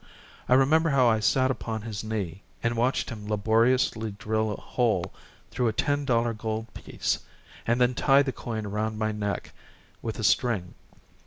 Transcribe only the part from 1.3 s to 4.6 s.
upon his knee and watched him laboriously drill a